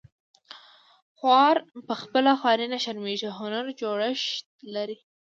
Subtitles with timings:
[1.17, 1.55] خوار
[1.87, 4.97] په خپله خواري نه شرمیږي هنري جوړښت لري